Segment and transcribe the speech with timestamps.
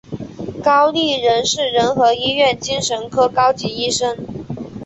[0.63, 4.17] 高立仁是仁和医院精神科高级医生。